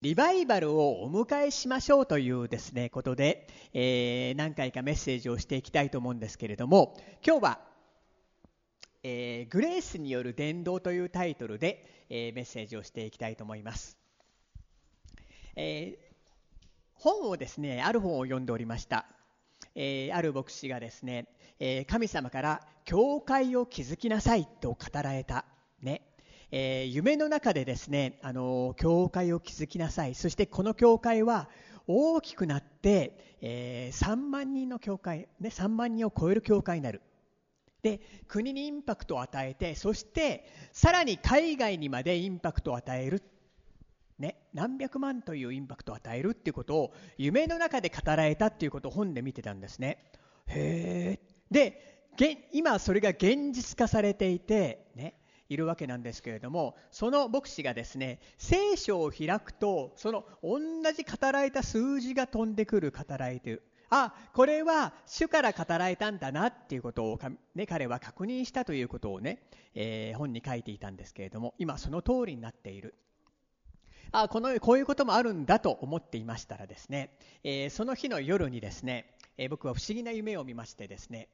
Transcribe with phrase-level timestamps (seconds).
[0.00, 7.60] リバイバルをお迎えしましょうというですね、ことで、えー、何回かメッセージをしていきたいと思うんですけれども、今日は、
[9.02, 13.98] えー、グレースによる伝道というタイトルで、えー、メッセージをしていきたいと思います。
[15.56, 15.98] え
[16.94, 19.06] 本をですね、ある本を読んでおりました。
[19.74, 21.26] えある牧師がですね、
[21.58, 25.44] え神様から教会を築きなさいと語られた。
[25.82, 26.07] ね。
[26.50, 30.14] えー、夢の中でですね、あの教会を築きなさい。
[30.14, 31.48] そしてこの教会は
[31.86, 37.02] 大きくなって、えー、3万人の教会、ね、3万人を超える教会になる。
[37.82, 43.22] で国にインパクトを与えてそしてさらに海外にまでインパクトを与える、
[44.18, 50.10] ね、何百万というインパクトを与えるっていうことを夢の中で語られたっていうことを本で見てたんですね。
[50.48, 51.80] へえで
[52.52, 55.14] 今それが現実化されていてね
[55.48, 60.58] いるわけなんですけれどもその牧師がですね聖書を開くとその同
[60.92, 67.18] じ語られた数字が飛んでくる語られてるあこれは主から語られたんだなっていうことを、
[67.54, 69.42] ね、彼は確認したということをね、
[69.74, 72.94] えー、本に書いていたんですけれども今その通りになっている。
[74.10, 77.10] あこのこういうこともあるんだと思っていましたらですね、
[77.44, 81.28] えー、その日の夜にですね、えー、僕は不思議な夢を見ましてですね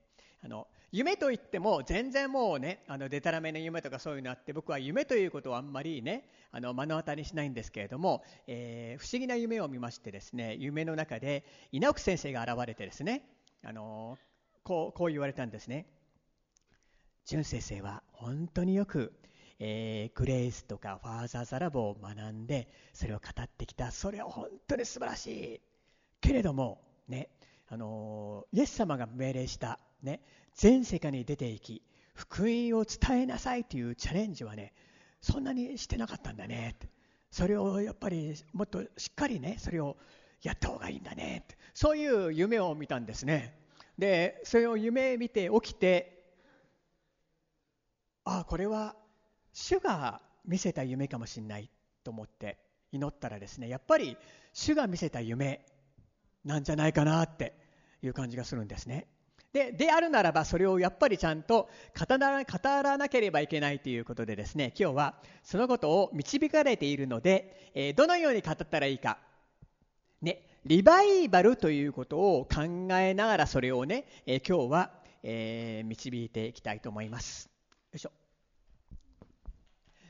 [0.45, 13.23] あの夢といっても全然もうねあのデタラメな夢とかそういうのあって僕は夢ということをあんまりねあの目の当たりにしないんですけれども、えー、不思議な夢を見ましてですね夢の中で稲奥先生が現れてですね
[13.65, 14.19] あの
[14.63, 15.87] こうこう言われたんですね。
[17.25, 19.15] 純先生は本当によく、
[19.59, 25.61] えー、グレースとかファーザーザラボを学んでそれを語ってきたそれは本当に素晴らしい
[26.21, 27.31] けれどもね
[27.69, 30.21] あのイエス様が命令したね、
[30.55, 31.83] 全世界に出ていき
[32.15, 34.73] 福音を伝えなさいというチャレンジはね
[35.21, 36.77] そんなにしてなかったんだね
[37.31, 39.97] それをやっぱりもっとしっかりねそれを
[40.43, 41.57] やった方がいいんだねって。
[41.75, 43.59] そういう夢を見たんですね。
[43.99, 46.23] でそれを夢見て起きて
[48.25, 48.95] ああこれは
[49.53, 51.71] 主が見せた夢かもしれない
[52.03, 52.59] と思って
[52.93, 54.17] 祈ったらですねやっぱり
[54.53, 55.65] 主が見せた夢
[56.45, 57.57] なんじゃないかなって
[58.03, 59.07] いう感じがするんですね。
[59.55, 69.17] でであるならばそれをやっぱりちゃんと語らなければいけないということでですね今日はそのことを導かれているので、えー、どのように語ったらいいか、
[70.21, 72.63] ね、リバイバルということを考
[72.95, 74.91] えながらそれをね、えー、今日は、
[75.23, 77.49] えー、導いていきたいと思います。
[77.93, 78.11] よいしょ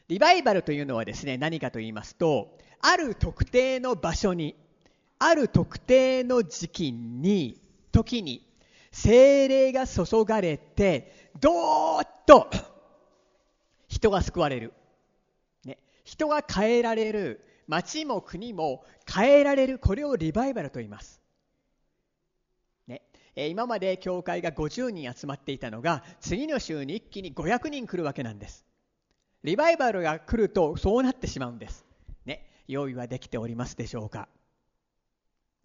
[0.08, 4.56] リバイバルというのはですね何かと言いますとある特定の場所に
[5.18, 7.60] ある特定の時期に
[7.92, 8.53] 時に
[8.94, 12.48] 精霊が注がれてどーっと
[13.88, 14.72] 人が救われる、
[15.64, 17.44] ね、人が変えられる。
[17.66, 19.78] 町も国も変えられる。
[19.78, 21.20] これをリバイバルと言います、
[22.86, 23.00] ね、
[23.34, 28.64] 今まで教会が50人集まっていたのが次の週に一気に500人来るわけなんです。
[29.42, 31.84] リバイバルが来るとそうなってしまうんです、
[32.26, 34.28] ね、用意はできておりますでしょうか。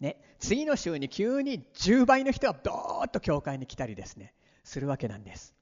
[0.00, 4.32] ね、次の週に急に10倍の人がドーッと教会に来たりですね
[4.64, 5.54] するわけなんです。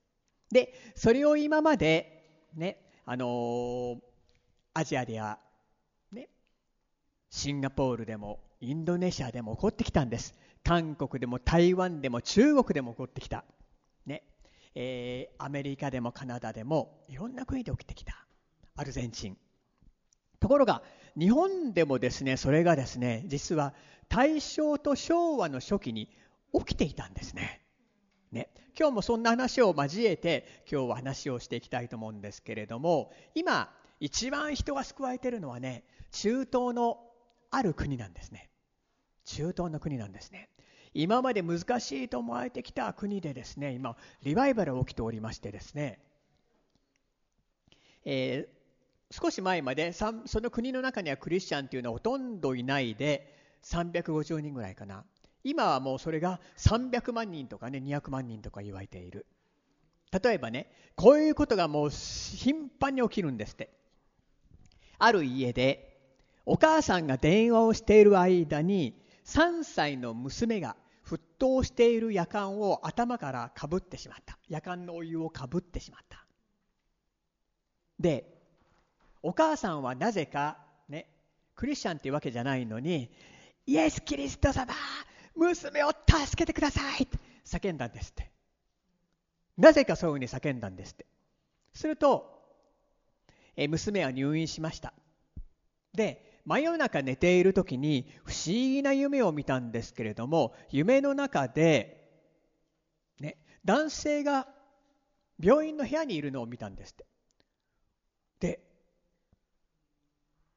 [0.51, 3.99] でそれを今まで、ねあのー、
[4.75, 5.39] アジアでは、
[6.13, 6.29] ね、
[7.31, 10.35] シンガポールでもインドネシアでも起こってきたんです。
[10.65, 13.45] 韓国でも台湾でも中国でも起こってきた。
[14.07, 14.23] ね
[14.75, 18.25] えー、アメリカでもカナダでもいろんな国で起きてきた。
[18.77, 19.37] アルゼンチン。
[20.41, 20.83] ところが
[21.19, 23.75] 日本でもですねそれがですね実は
[24.09, 26.09] 大正と昭和の初期に
[26.53, 27.61] 起きていたんですね。
[28.31, 35.83] ね、今日もそんな話を交えて今日は話をしていきたいと思うんですけれども今一番人が救われているのはね
[36.13, 36.99] 中東の
[37.51, 38.51] ある国なんですね。
[39.25, 40.51] 中東の国なんですね。
[40.95, 46.01] 今まで難しいと思われてきた国でですね今リバイバルが起きておりましてですね、
[48.05, 48.58] えー、
[49.11, 55.05] 少し前までその国の中にはクリスチャンというのはほとんどいないで350人ぐらいかな。
[55.45, 59.27] 今はもうそれが300万人とかね200万人とか言われている。
[60.23, 63.71] 例えばねこういうことがもう頻繁に起きるんですって。
[64.99, 65.97] ある家で
[66.45, 70.77] お母さんが電話をしている間に3歳の娘が
[71.07, 74.39] 沸騰している夜間を頭からかぶってしまった。
[74.49, 76.27] 夜間のお湯をかぶってしまった。
[77.99, 78.38] で
[79.29, 80.57] お母さんはなぜか
[80.89, 81.07] ね
[81.55, 83.11] クリスチャンっていうわけじゃないのに
[83.67, 84.73] イエス・キリスト様
[85.37, 88.31] 娘を助けてくださいって叫んだんですって。
[89.59, 91.05] なぜかそういうふうに叫んだんですって。
[91.75, 92.41] すると、
[93.55, 94.95] え娘は入院しました。
[95.93, 102.09] で真夜中寝ている時に不思議な夢を見たんですけれども夢の中で、
[103.21, 104.49] ね、男性が
[105.39, 107.07] 病院の部屋にいるのを見たんですって。
[108.41, 108.68] で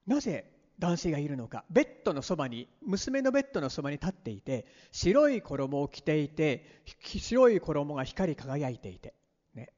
[0.08, 1.64] なぜ男性がいるのか。
[1.70, 6.66] ベッドのそばに娘のベッドのそばに立っていて白い衣を着ていて
[7.00, 9.14] 白い衣が光り輝いていて、
[9.54, 9.70] ね、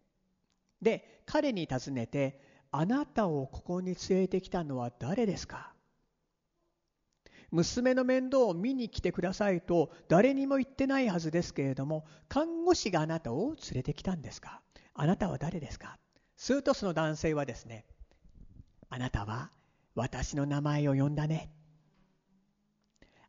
[0.81, 2.40] で彼に尋ねて
[2.72, 5.74] 「あなたをここに連れてきたのは誰ですか?」
[7.52, 14.62] 娘の面倒を見に来てくださいと誰にも言ってないはずですけれども看護師があなたを連れてきたんですか？
[14.96, 16.00] あなたは誰ですか？
[16.36, 17.86] するとその男性はですね
[18.90, 19.52] あなたは
[19.95, 21.51] 私の名前を呼んだね。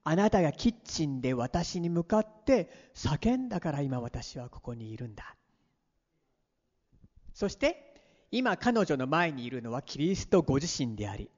[0.03, 5.35] あなたがキッチンで私に向かって叫んだから今私はここにいるんだ。
[7.33, 7.95] そして
[8.31, 11.31] 今彼女の前にいるのはキリストご自身であり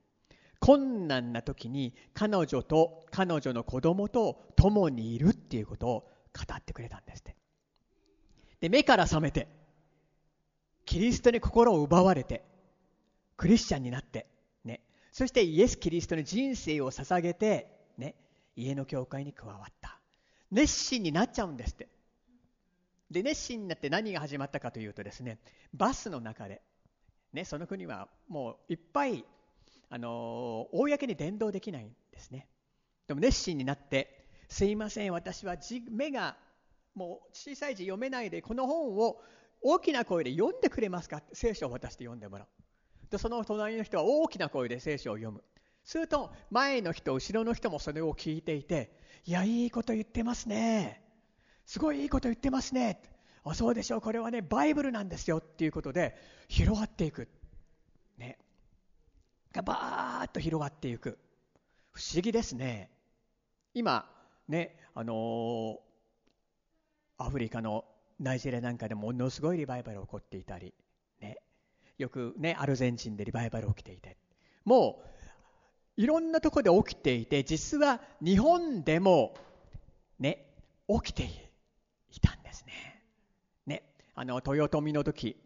[0.60, 6.00] 困難な時に彼女と彼女の子供と共にいるっていうことを
[6.34, 7.36] 語ってくれたんですって。
[8.60, 9.48] で目から覚めて
[10.84, 12.44] キリストに心を奪われて
[13.36, 14.26] クリスチャンになって
[15.16, 18.16] そしてイエス・キリストに人生を捧げてね
[18.54, 19.98] 家の教会に加わった。
[20.50, 21.88] 熱心になっちゃうんですって。
[23.10, 25.38] で熱心になって何が始まったかというとですね
[25.72, 26.60] バスの中で、
[27.32, 29.24] ね、その国はもういっぱい
[29.88, 32.46] あの公に伝道できないんですね。
[33.06, 35.56] でも熱心になって「すいません私は
[35.90, 36.36] 目が
[36.94, 39.22] もう小さい字読めないでこの本を
[39.62, 42.65] 大きな声で読んでくれますか?」って聖書を渡して読んでもらう。
[43.10, 45.42] でその隣の人は大きな声で聖書を読む。
[45.84, 48.90] すると前の人後ろの人もそれを聞いていて
[49.24, 51.02] 「いやいいこと言ってますね。
[51.64, 53.00] すごいいいこと言ってますね」
[53.44, 54.00] あそうでしょう。
[54.00, 56.16] これはねバイブルなんですよっていうことで
[56.48, 57.28] 広がっていく。
[58.18, 58.38] ね。
[59.52, 61.18] がバーッと広がっていく。
[61.92, 62.90] 不思議ですね。
[63.72, 64.10] 今
[64.48, 65.78] ねあのー、
[67.18, 67.84] アフリカの
[68.18, 70.74] ナイジェリアなんかでもものすごいリバイバル起こっていたり、
[71.98, 74.16] よくねアルゼンチンでリバイバル起きていて
[74.64, 79.34] もういろんなところで起きていて実は日本でも
[80.18, 80.46] ね
[80.88, 81.24] 起きて
[82.12, 83.02] いたんですね。
[83.66, 83.82] ね
[84.14, 85.36] あの豊臣の時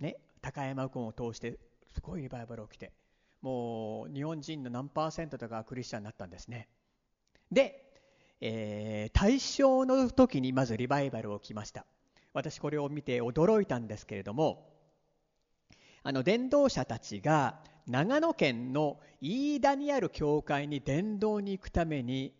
[0.00, 1.58] ね高山君を通して
[1.94, 2.92] すごいリバイバル起きて
[3.40, 6.68] もう日本人の何パーセントとかクリスチャンになったんですね。
[7.50, 7.84] で、
[8.40, 11.86] えー、大正の時にまずリバイバル起きました。
[12.32, 14.69] 私これを見て驚いたんですけれども
[16.02, 22.32] あの伝道者たちが長野県の飯田にある教会に伝道に行くために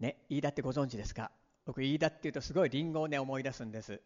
[0.00, 1.30] ね飯田ってご存知ですか？
[1.66, 4.00] 僕飯田っていうとすごいリンゴをね思い出すんです。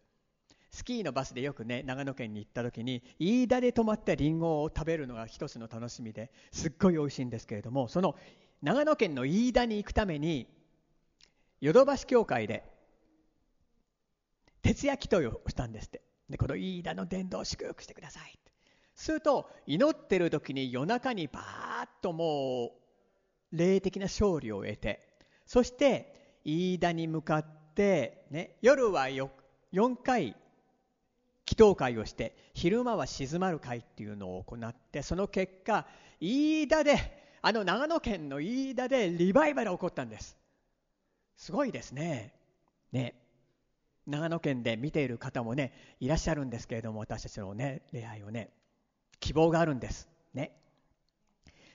[0.71, 8.17] スキーのバスでよくね長野県に行った時に飯田で泊まってリンゴを食べるのが一つの楽しみですっごい美味しいんですけれどもその
[8.63, 10.47] 長野県の飯田に行くために
[11.61, 12.65] ヨドバシ教会で
[14.61, 16.03] 徹夜祈祷をしたんですって。
[16.29, 18.39] でこの飯田の伝道を祝福してください
[18.99, 22.73] すると祈ってる時に夜中にバーッとも
[23.53, 25.09] う霊的な勝利を得て
[25.47, 29.31] そして飯田に向かって、ね、夜は 4,
[30.03, 30.35] 回
[31.47, 35.87] 祈祷会をして昼間は静まる会っていうのを行ってその結果
[36.21, 40.37] 飯田であの長野県の飯田でリバイバル起こったんです。
[41.37, 42.35] すごいですね。
[42.91, 43.15] ね。
[44.09, 48.51] 長野県で見ている方もねいらっしゃるんですけれども私たちのね礼拝をね。
[49.29, 50.09] 希望があるんです。
[50.33, 50.53] ね。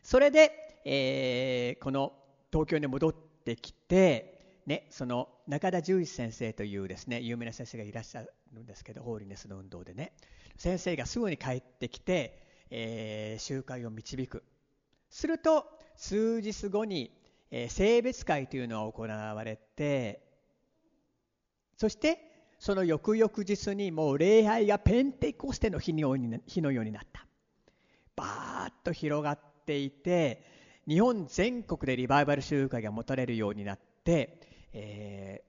[0.01, 2.11] それで、えー、この
[2.51, 10.13] 東京に戻ってきてねその中田十一先生というですね有名な先生がいらっしゃるんですけどホーリネスの運動でね。
[10.57, 12.41] 先生がすぐに帰ってきて、
[12.71, 14.43] えー、集会を導く。
[15.11, 17.11] すると数日後に、
[17.51, 20.23] えー、性別会というのが行われて
[21.77, 22.17] そして
[22.57, 27.27] その翌々日にもう礼拝がペンテコステの日のように日のようになった。
[28.15, 30.43] バーッと広がっていて
[30.87, 34.39] 日本全国でリバイバル集会が持たれるようになって、
[34.73, 35.41] え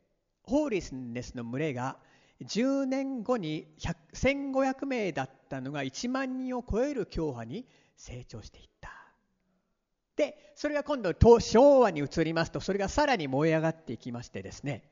[0.47, 1.97] ー、ホーリスネスの群れが
[2.43, 3.67] 10年後に
[4.13, 7.67] 1500名だったのが1万人を超える教派に
[7.97, 8.91] 成長していった。
[10.17, 14.83] でそれが今度昭和に移りますとそれがさらに燃え上がっていきましてですね。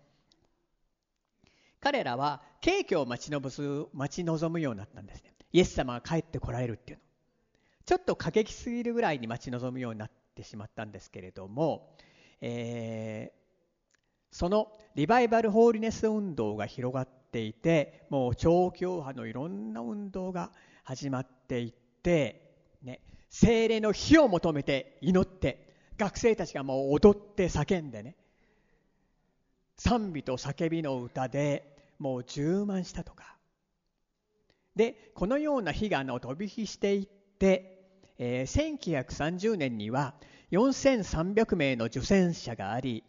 [1.81, 5.35] 彼らは景挙を待ち望待ち望むようになったんですね。
[5.53, 7.05] イエス様が帰ってこられるっていうの。
[7.85, 11.97] ちょっと過激すぎるぐらいに待ち望むようになってしまったんですけれども、
[12.41, 20.53] えー、そのリバイバルホーリネス運動が広がっていてもう超教派のいろんな運動が
[20.85, 21.73] 始まっていっ
[22.03, 28.17] て、ね、精霊の火を求めて祈って学生たちがもう踊って叫んでね
[29.77, 33.37] 賛美と叫びの歌でもう充満したとか。
[34.75, 37.73] でこのような火がの飛び火していって、で
[38.25, 40.15] えー、1930年には
[40.53, 43.03] 4300名の受選者があり、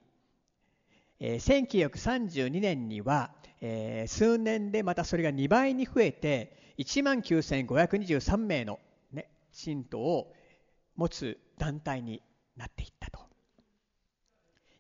[1.20, 3.30] えー、1932年には、
[3.62, 8.80] えー、数年でまたそれが2倍に増えて1万9523名の、
[9.12, 10.34] ね、信徒を
[10.96, 12.24] 持つ団体に
[12.58, 13.20] なっていったと。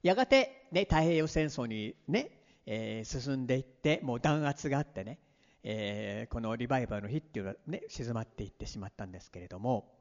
[0.01, 2.31] やがて、ね、太平洋戦争にね、
[2.65, 5.19] えー、進んでいってもう弾圧があってね、
[5.63, 9.91] えー、このリバイバルの日っていうのはね静まっていってしまったんですけれども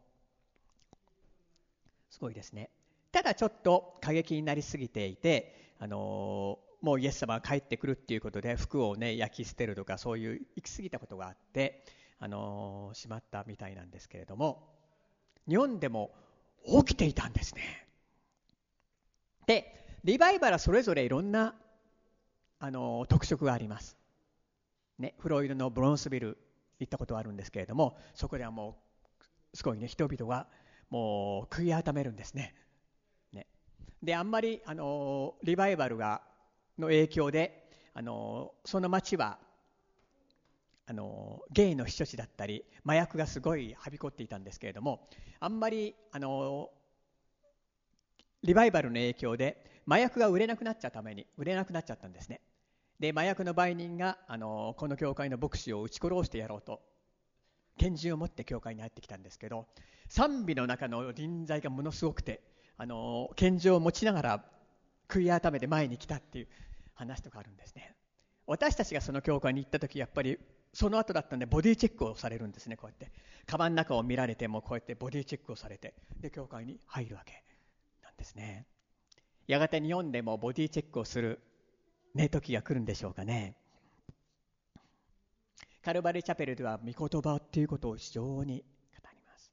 [2.11, 2.71] すごいですね。
[3.13, 11.85] ただちょっと過激になりすぎていて、あのー、もうイエス様が帰ってくるっていうことで服をね焼き捨てるとかそういう行き過ぎたことがあって、
[12.19, 14.69] あのー、しまったみたいなんですけれども
[15.49, 16.11] 日本でも
[16.67, 17.87] 起きていたんですね。
[19.47, 21.55] でリバイバルはそれぞれいろんな、
[22.59, 23.97] あの、特色があります。
[25.03, 26.39] ね、フロイドのブロンスビル
[26.79, 28.79] 行ったことがあるんですけれどもそこではも
[29.21, 30.47] うすごいね人々が
[30.91, 32.55] もう悔い改めるんですね。
[33.33, 33.47] ね
[34.03, 36.23] であんまりあのリバイバルが
[36.79, 39.39] の影響であのその町は
[40.87, 45.09] あのゲイの避暑地だったり麻薬がすごいはびこっていたんですけれども
[45.41, 46.71] あんまりあの
[48.43, 52.41] リバイバルの影響で麻薬が売れなくなっちゃうために売れなくなっちゃったんですね
[53.03, 56.81] で麻薬の売人があのこの教会の牧師を撃ち殺してやろうと
[57.77, 59.67] 拳銃を持って教会に入ってきたんですけど
[60.09, 62.41] 賛美の中の臨在がものすごくて
[62.79, 64.45] あの拳銃を持ちながら
[65.09, 66.49] 悔い改めて前に来たっていう
[66.95, 67.97] 話とかあるんですね。
[68.47, 70.39] 私たちがその教会に行った時やっぱり
[70.73, 73.11] その後だったんでボディチェックをされるんですねこうやって。
[73.47, 77.43] カバンの中を見られてもこうやってボディチェックをされてで教会に入るわけ
[78.05, 78.69] なんですね。
[79.49, 81.41] やがて日本でもボディチェックをする
[82.15, 83.57] ね、時が来るんでしょうかね。
[85.83, 88.65] カルバリチャペルでは御言葉っていうことを非常に
[88.95, 89.53] 語ります。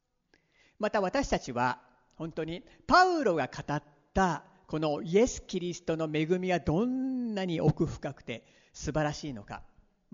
[0.78, 1.82] また私たちは
[2.16, 9.64] 本当にパウロが語ったこのイエス・キリストの恵みがどんなに奥深くて素晴らしいのか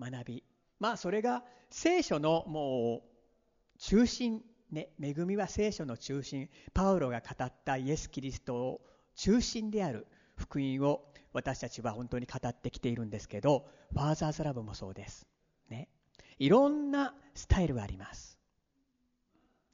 [0.00, 0.44] 学び
[0.80, 8.80] まあそれが聖書のもう中心ね恵みは聖書の中心パウロが語ったイエス・キリストを
[9.14, 15.26] 中心である福音を私たちは本当に語ってきているんですけどファーザーズラブもそうです、
[15.68, 15.88] ね、
[16.38, 18.38] いろんなスタイルがあります、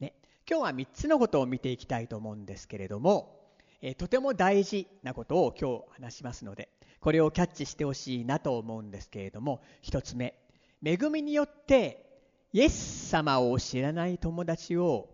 [0.01, 0.15] ね、
[0.49, 3.41] 今日は3つのことを見ていきたいと思うんですけれども、
[3.81, 6.69] えとても大事なことを今日話しますので
[7.03, 10.39] これをキャッチしてほしいなと思うんですけれども1つ目。
[10.85, 12.05] 恵みによって
[12.53, 15.09] イエス様を知らない友達を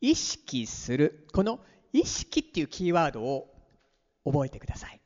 [0.00, 1.26] 意識する。
[1.32, 1.60] この
[1.92, 3.54] 意識っていうキーワードを
[4.24, 5.00] 覚えてください。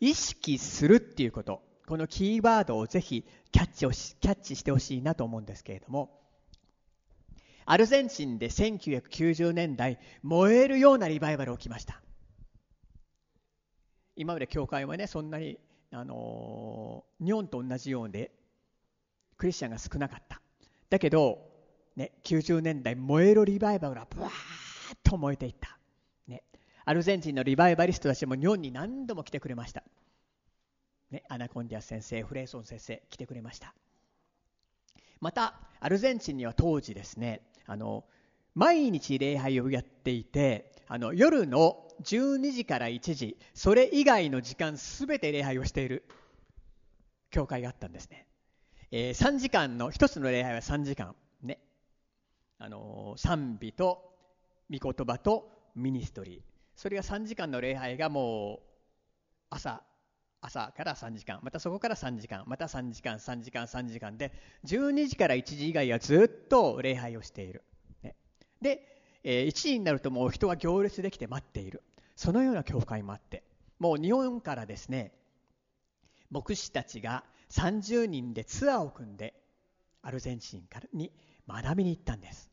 [0.00, 1.62] 意識するっていうこと。
[1.86, 6.18] このキーワードをぜひキャッチをしキャッチしてほしいなと思うんですけれども。
[7.66, 12.00] アルゼンチンで1990年代燃えるようなリバイバル起きました。
[14.16, 15.58] 今まで教会はねそんなに、
[15.92, 18.32] あの、日本と同じようで
[19.36, 20.40] クリスチャンが少なかった。
[20.88, 21.38] だけど、
[21.96, 25.79] ね、90年代燃えるリバイバルがブワーッと燃えていった。
[26.90, 29.84] アルゼンチンのリバイバリストたちも日本に何度も来てくれました。
[31.12, 33.76] ね、アナコンディアス先生、フレーソン先生、来てくれました。
[35.20, 38.06] また、アルゼンチンには当時ですね、あの
[38.56, 46.02] 毎日礼拝をやっていて、あの夜の12時から1時、それ以外の時間すべて礼拝をしている
[47.30, 48.26] 教会があったんですね。
[48.90, 51.60] えー、3時間の、1つの礼拝は3時間、ね、
[52.58, 54.12] あの賛美と
[54.68, 56.49] 御言葉とミニストリー。
[56.80, 58.60] それが3時間の礼拝がもう
[59.50, 59.82] 朝
[60.40, 61.38] 朝から3時間。
[61.42, 62.42] またそこから3時間。
[62.46, 64.32] また3時間3時間3時間で
[64.64, 67.64] 12時から1時以外はずっと礼拝をしている、
[68.02, 68.16] ね、
[68.62, 68.80] で、
[69.22, 71.82] えー、1時になるともう人は行列できて待っている。
[72.16, 73.42] そのような教会もあって。
[73.78, 75.12] もう日本からですね
[76.30, 79.34] 牧師たちが30人でツアーを組んで
[80.00, 81.12] アルゼンチンからに
[81.46, 82.49] 学びに行ったんです。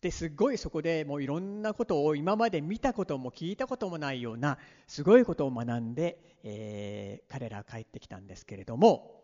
[0.00, 9.18] ですごいそこでもういろんなことを今まで見たことも聞いたこともないようなすごいことを学んで、えー、彼らは帰ってきたんですけれども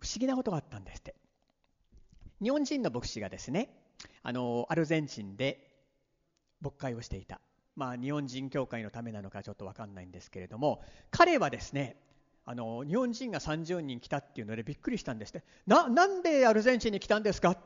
[0.00, 1.14] 不思議なことがあったんですって。
[2.40, 3.68] 日本人の牧師がですね
[4.22, 5.68] あのアルゼンチンで
[6.60, 7.40] 牧会をしていた。
[7.74, 11.96] まあ日本人教会のためなのかちょっと分かんないんですけれども彼はですね
[12.44, 15.44] あの日本人が30人来たっていうのでびっくりしたんですって。
[15.66, 17.56] ななんでアルゼンチンに来たんですか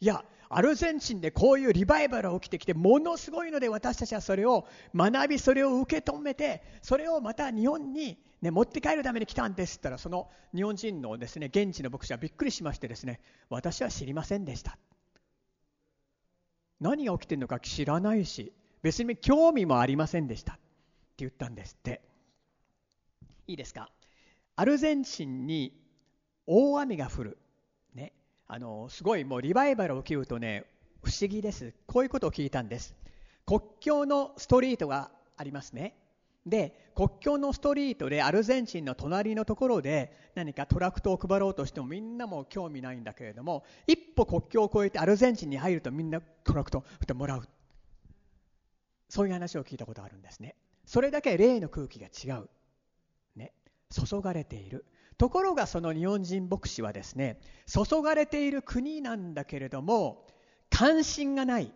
[0.00, 9.76] いやアルゼンチンでこういうリバイバルが起きてきてものすごいので私たちはそれを学びそれを受け止めてそれをまた日本に、ね、持って帰るために来たんです。
[9.76, 14.78] って言ったらその日本人のですね現地の牧師はびっくりしましてですね私は知りませんでした。
[16.80, 18.52] 何が起きてるのか知らないし
[18.82, 20.54] 別に興味もありませんでした。
[20.54, 20.62] って
[21.18, 22.00] 言ったんですって。
[23.48, 23.90] いいですか？
[24.56, 25.74] アルゼンチンに
[26.46, 27.38] 大雨が降る。
[27.94, 28.12] ね。
[28.48, 30.64] あのすごいもうリバイバルを受けるとね
[31.02, 31.74] 不思議です。
[31.86, 32.94] こういうことを聞いたんです。
[33.46, 35.94] 国境のストリートがありますね。
[36.46, 47.48] で国境のストリートでアルゼンチンの隣のところで何かトラクトを配ろうとしてもみんなも興味ないんだけれども一歩国境を越えてアルゼンチンに入るとみんなトラクトをもらう。
[49.10, 50.54] そういう話を聞いたことがあるんですね。
[50.86, 52.48] それだけ霊の空気が違う、
[53.90, 54.84] 注がれている。
[55.16, 60.26] ところがその日本人牧師はですね注がれている国なんだけれども
[60.70, 61.72] 関心がない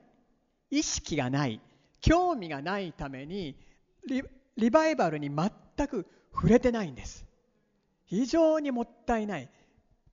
[0.71, 1.61] 意識がない
[2.01, 3.57] 興味がないために
[4.57, 7.27] リバイバルに全く触れてないんです。
[8.05, 9.49] 非常にもったいない。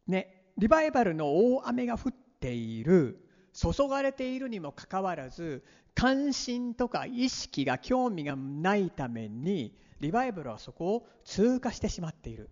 [0.08, 3.20] ねリバイバルの大雨が降っている
[3.54, 5.64] 注がれているにもかかわらず
[5.96, 12.50] 関心とか意識が興味がないためにリバイバルはそこを通過してしまっている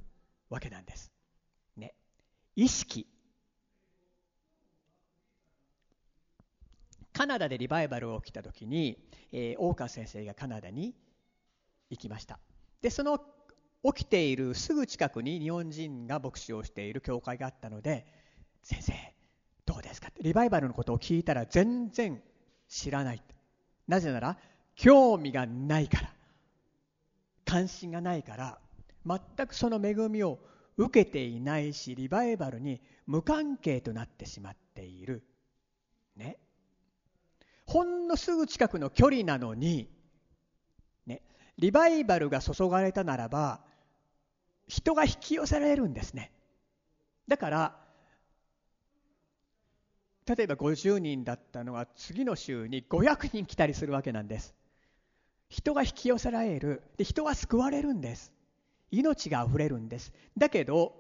[0.49, 1.11] わけなんです。
[1.75, 1.93] ね、
[2.55, 3.07] 意識。
[7.13, 8.97] カナダでリバイバルが起きた時に、
[9.31, 10.93] えー、大川先生がカナダに
[11.89, 12.39] 行きました。
[12.81, 13.19] でその
[13.83, 18.05] 起きているすぐ近くに日本人が牧師をしている教会があったので
[18.61, 18.93] 先生
[19.65, 20.09] どうですか？
[20.09, 22.21] ってリバイバルのことを聞いたら全然
[22.67, 23.23] 知らない。
[23.87, 24.37] なぜなら
[24.75, 26.13] 興味がないから。
[27.47, 28.59] 関心がないから
[29.05, 30.37] 全くその恵みを
[30.75, 35.23] 受けていないしリバイバルに無関係となってしまっている。
[36.17, 36.37] ね。
[37.65, 39.89] ほんのすぐ近くの距離なのに、
[41.05, 41.21] ね、
[41.57, 43.61] リバイバルが注がれたならば
[44.67, 46.31] 人が引き寄せられるんですね。
[47.29, 47.79] だから
[50.27, 54.56] 例えば50人だったのが次の週に500人来たりするわけなんです。
[55.49, 56.83] 人が引き寄せられる。
[56.97, 58.33] で人は救われるんです。
[58.91, 60.13] 命があふれるんです。
[60.37, 60.95] だけど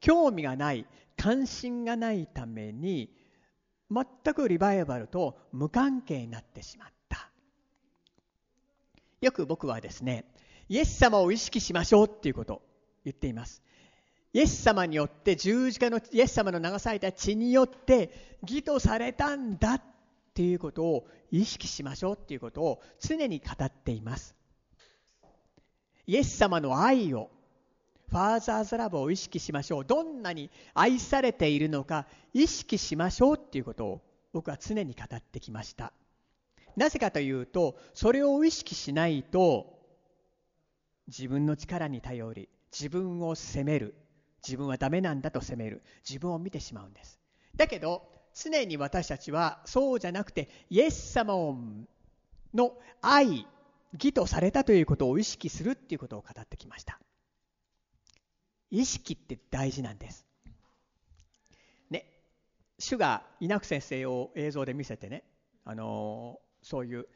[0.00, 3.10] 興味がない関心がないために
[3.90, 7.30] 全くリバイバルと無関係になってしまった。
[9.20, 10.24] よく僕はですね
[10.68, 12.62] イエス様を意識しましょうっていうことを
[13.04, 13.62] 言っています。
[14.32, 19.82] イエス様によって十字架のイエス様の流された血によって義とされたんだっ
[20.34, 24.34] っていうことを意識しましょうっていうことを常に語っています。
[26.06, 27.30] イエス様の愛を
[28.08, 29.84] ファーザーズラブを意識しましょう。
[29.84, 34.00] どんなに愛されているのか意識しましょうっていうことを
[34.32, 35.92] 僕は常に語ってきました。
[36.76, 39.78] なぜかというとそれを意識しないと
[41.06, 43.94] 自分の力に頼り自分を責める
[44.42, 47.20] 自分はダメなんだと責める自分を見てしまうんです。
[47.54, 51.56] だけど常に私たちはそうじゃなくてイエス様
[52.52, 53.46] の愛
[53.94, 56.98] 義とされたということを意識するっていうことを語ってきました。
[58.70, 60.26] 意識って大事なんです。
[61.90, 62.06] ね
[62.78, 65.22] 主が稲久先生を映像で見せてね
[65.64, 67.06] あのそういう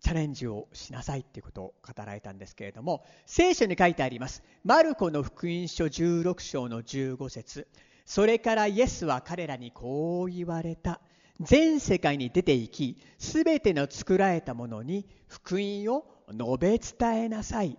[0.00, 4.42] チャレンジをしなさいっていうことを語られたんですけれども聖書に書いてあります。
[4.62, 7.66] マルコの福音書16章の15節。
[8.08, 10.98] それからイエスは彼らにこう言われた。
[11.40, 17.78] 全世界に出て行きすべての作られたものに福音を述べ伝えなさい、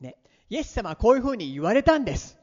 [0.00, 0.16] ね、
[0.48, 2.38] イエス様はこういうふうに言われたんです。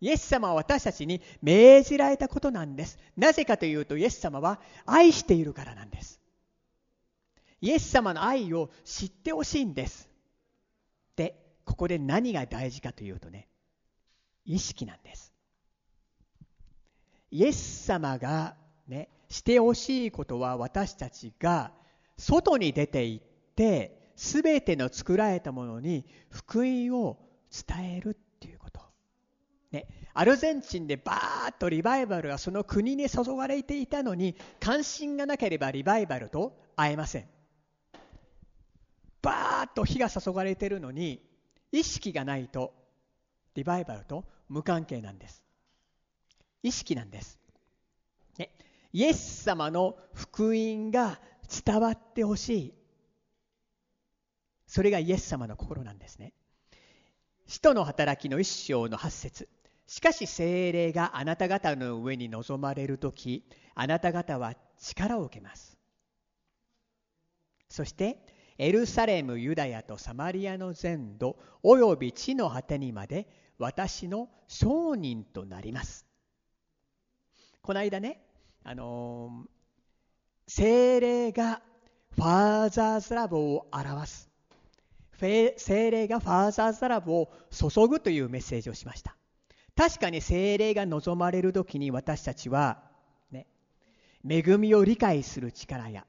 [0.00, 2.96] イエス様は私たちに命じられたことなんです。
[3.16, 6.20] なぜかというとイエス様は愛しているからなんです。
[7.60, 10.08] イエス様の愛を知ってほしいんです。
[11.16, 13.48] でここで何が大事かというとね
[14.46, 15.29] 意識なんです。
[17.30, 18.56] イエス様が
[18.88, 21.72] ねしてほしいことは私たちが
[22.18, 27.18] 外に出て行って全ての作られたものに福音を
[27.50, 28.80] 伝えるっていうこと、
[29.72, 37.28] ね、アルゼンチンでバーッとリバイバルがその国に注がれていたのに関心がなければリバイバルと会えません。
[39.22, 41.22] バーッと火が注がれてるのに
[41.72, 42.74] 意識がないと
[43.54, 45.44] リバイバルと無関係なんです。
[46.62, 47.38] 意識なんです、
[48.38, 48.50] ね、
[48.92, 51.20] イエス様の福音が
[51.64, 52.74] 伝わってほしい。
[54.66, 56.32] それがイエス様の心なんですね。
[57.46, 59.48] 使徒の働きの一章の八節。
[59.88, 63.44] しかし精霊があなた方の上に臨まれる時
[63.74, 65.76] あなた方は力を受けます。
[67.68, 68.24] そして
[68.58, 73.26] エルサレムユダヤとサマリアの全土および地の果てにまで
[73.58, 76.09] 私の商人となります。
[77.62, 78.22] この間ね
[78.64, 79.48] あのー、
[80.46, 81.62] 精霊が
[82.12, 84.30] ファーザーズラブを表す。
[85.18, 89.16] 精霊がファーザーズラブを注ぐというメッセージをしました。
[89.76, 92.82] 確かに精霊が望まれる時に私たちは、
[93.30, 93.46] ね、
[94.28, 96.06] 恵みを理解する力や、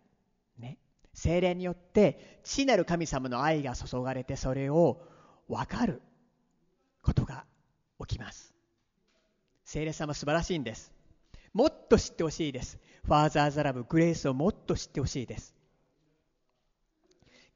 [0.57, 0.77] ね、
[1.13, 5.01] 精霊によって父なる神様の愛が注がれてそれを
[5.47, 6.01] 分かる
[7.01, 7.45] ことが
[7.99, 8.53] 起きます。
[9.65, 10.91] 精霊様素晴らしいんです。
[11.53, 12.79] もっと知ってほしいです。
[13.03, 15.55] ファーザーズラブグレースをもっと知ってほしいです。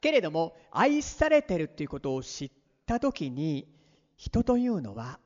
[0.01, 2.51] けれども愛されてるっていうことを知っ
[2.85, 3.67] た時に
[4.17, 5.19] 人というのは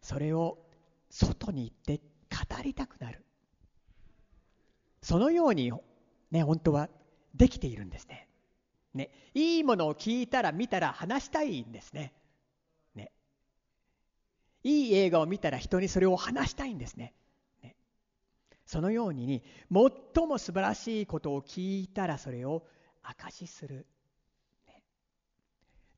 [0.00, 0.58] それを
[1.10, 3.24] 外に行って語りたくなる。
[5.02, 5.72] そのように
[6.30, 6.88] ね本当は
[7.34, 8.28] できているんですね。
[8.94, 12.12] ねいいものを聞いたら見たら話したいんですね。
[12.94, 13.10] ね。
[14.64, 17.14] いい映画を見たら人にそれを話したいんですね。
[18.66, 22.64] そのように最も素晴らしいことを聞いたらそれを
[23.02, 23.86] 証しする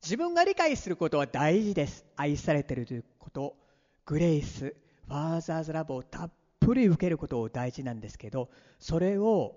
[0.01, 2.05] 自分が理解することは大事です。
[2.15, 3.57] 愛されているということ、
[4.05, 4.73] グレイス、
[5.07, 9.55] ファーザーズラブをたっぷり受けることを大事なんですけど、それを、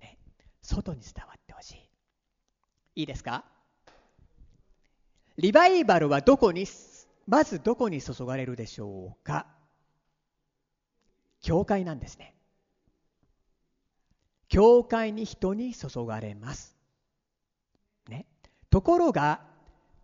[0.00, 0.16] ね、
[0.62, 3.00] 外に伝わってほしい。
[3.00, 3.44] いいですか？
[5.36, 6.64] リバイバルはどこに、
[7.26, 9.46] まずどこに注がれるでしょうか？
[11.42, 12.33] 教会なんですね。
[14.48, 16.76] 教会に人に注がれます。
[18.08, 18.26] ね。
[18.70, 19.40] ところが、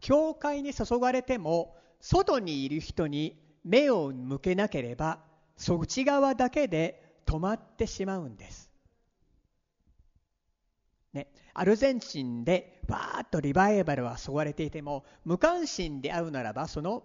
[0.01, 5.21] 教会に注がれても外にいる人に目を向けなければ
[5.57, 8.71] そっち側だけで止まってしまうんです。
[11.13, 17.03] ね、アルゼンチンでバーッとリバイバルは注がれていても無関心で会うならばその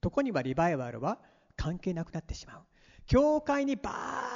[0.00, 1.18] とこにはリバイバルは
[1.56, 2.60] 関係なくなってしまう。
[3.06, 3.90] 教会にバ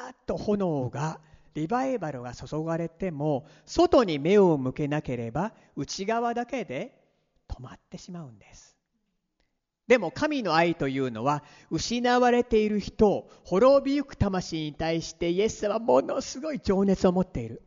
[0.09, 1.21] ーッと炎が
[1.55, 6.95] リバイバルが注がれても外に目を向けなければ内側だけで
[7.49, 8.77] 止まってしまうんです。
[9.87, 17.63] でも神の愛というのは失われている人滅びゆく魂に対してイエス様はものすごい情熱を持っている。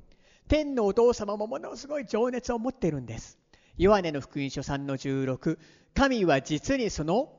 [0.48, 3.38] 天のお父様もものすごい情熱を持っているんです。
[3.78, 5.58] ヨハネの福音書3の16
[5.94, 7.34] 神は実にその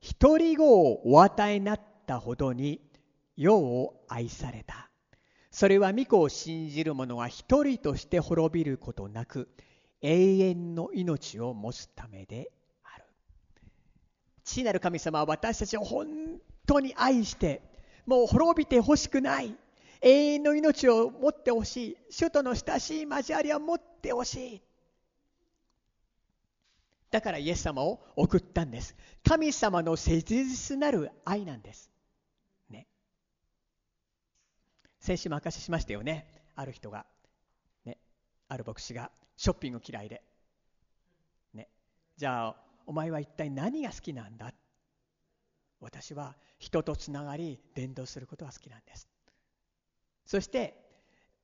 [0.00, 2.80] 一人子をお与えになったほどに
[3.36, 4.87] 世を愛された。
[5.58, 9.48] それは御子を信じる者は一人として滅びることなく
[10.00, 12.52] 永遠の命を持つためで
[12.84, 13.04] ある。
[14.44, 16.06] 父なる神様は私たちを本
[16.64, 17.60] 当に愛して
[18.06, 19.52] もう滅びてほしくない。
[20.00, 21.96] 永遠の命を持ってほしい。
[22.08, 24.62] 主との親しい交わりを持ってほしい。
[27.10, 28.94] だからイエス様を送ったんです。
[29.24, 31.90] 神様の切実なる愛なんです
[32.70, 32.86] ね
[35.08, 37.06] 先週も明かししましたよねある人が
[37.86, 37.96] ね
[38.46, 40.22] ある牧師がショッピング嫌いで。
[41.54, 41.66] ね。
[42.18, 44.52] じゃあ、お前は一体何が好きなんだ？
[45.80, 49.08] 私は人とつながり、伝道することが好きなんです。
[50.26, 50.74] そして、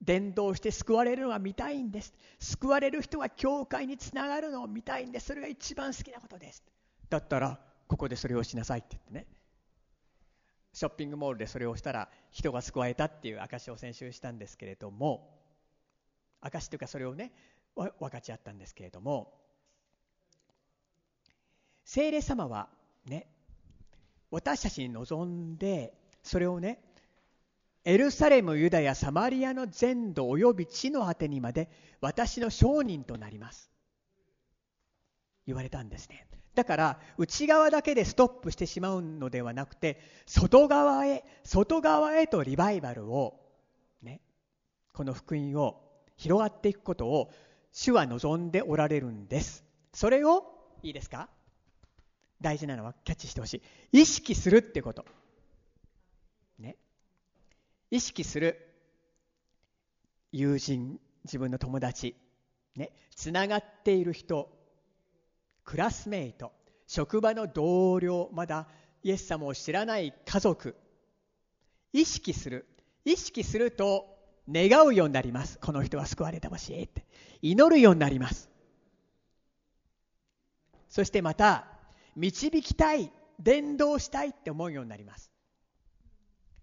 [0.03, 2.13] 伝道して救われるのが見たいんです。
[2.41, 5.27] 救われる人が教会につながるのを見たいんです。
[5.29, 6.63] それが一番好きなことです。
[7.09, 9.27] だったら、ここでそれをしなさいって言ってね。
[10.75, 15.31] ショッピングモールでそれをしたら人が救われたっていう証を先週したんですけれども
[16.41, 17.33] 証というかそれをね
[17.77, 19.33] 分かち合ったんですけれども
[21.85, 22.69] 聖霊様は
[23.07, 23.29] ね
[24.31, 26.81] 私たちに望んでそれをね
[27.85, 33.71] エルサレムユダヤサマリアの全土および地の果てにまで私の商人となります。
[35.47, 36.27] 言われたんですね。
[36.55, 43.41] だから内側だけでストップしてしまうのではなくて外側へ外側へとリバイバルを
[44.03, 44.21] ね
[44.93, 45.83] この福音を
[46.17, 47.33] 広がっていくことを
[47.73, 49.65] 主は望んでおられるんです。
[49.93, 50.45] それを、
[50.85, 51.29] いいですか？
[52.41, 53.63] 大事なのはキャッチしてほし
[53.93, 54.01] い。
[54.03, 55.05] 意識するってこと。
[56.61, 56.77] ね。
[57.91, 58.73] 意識する。
[60.31, 62.15] 友人、自分の友達、
[62.77, 62.93] ね。
[63.17, 64.54] つながっている人、
[65.65, 66.53] クラスメイト、
[66.87, 68.69] 職場の同僚、まだ
[69.03, 70.77] イエス様を知らない家族、
[71.93, 72.67] 意識する。
[73.05, 74.07] 意識すると
[74.51, 75.59] 願うようになります。
[75.59, 77.05] この人は救われてほしいって。
[77.43, 78.49] 祈るようになります。
[80.89, 81.67] そしてまた、
[82.17, 83.11] 導きたい。
[83.41, 85.31] 伝道したいって思うようになります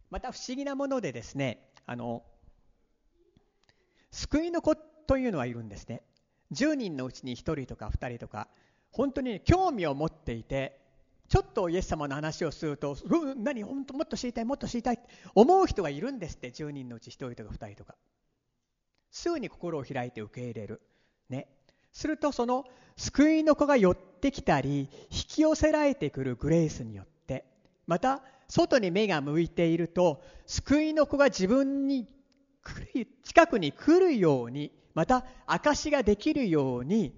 [0.10, 2.24] また不思議なものでですねあの
[4.12, 6.02] 救いの子というのはいるんですね
[6.54, 8.48] 10人のうちに1人とか2人とか
[8.92, 10.80] 本当に興味を持っていて
[11.30, 17.96] ちょっとイエス様の話をすると、うん、何本当もっと知りたいもっと知りたいって思う人がいるんですって10人のうち1人とか2人とか。
[19.12, 20.82] すぐに心を開いて受け入れる。
[21.30, 21.48] ね。
[21.94, 22.66] するとその
[22.98, 27.46] 救いの子が寄ってきたり引き寄せられてくるグレースによって
[27.88, 32.08] また外に目が向いていると救いの子が自分に
[33.24, 37.14] 近くに来るようにまた証しができるように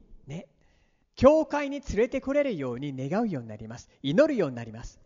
[1.15, 3.89] 教会に連れてこれるように願うようになります。
[4.01, 4.99] 祈るようになります。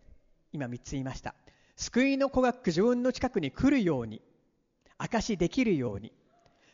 [0.52, 1.34] 今3つ言いました。
[1.76, 4.20] 救いの子が自分の近くに来るように
[4.96, 6.12] 証しできるように